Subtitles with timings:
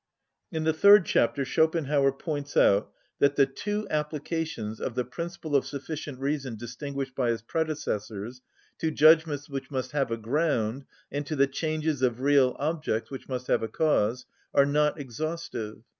[0.51, 5.63] In the third chapter Schopenhauer points out that the two applications of the principle of
[5.63, 8.41] sufficient reason distinguished by his predecessors,
[8.79, 13.29] to judgments, which must have a ground, and to the changes of real objects, which
[13.29, 14.25] must have a cause,
[14.55, 15.83] are not exhaustive.